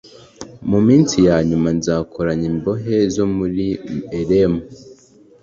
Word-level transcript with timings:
mu 0.69 0.79
minsi 0.87 1.15
ya 1.27 1.37
nyuma 1.49 1.69
nzakoranya 1.77 2.45
imbohe 2.51 2.95
zo 3.15 3.25
muri 3.35 3.65
elamu. 4.19 4.61